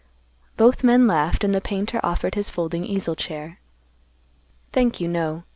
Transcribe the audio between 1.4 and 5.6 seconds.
and the painter offered his folding easel chair. "Thank you, no.